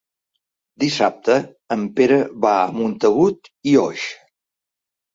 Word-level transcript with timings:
Dissabte 0.83 1.35
en 1.77 1.85
Pere 2.01 2.19
va 2.49 2.57
a 2.65 2.67
Montagut 2.81 3.55
i 3.75 3.81
Oix. 3.87 4.11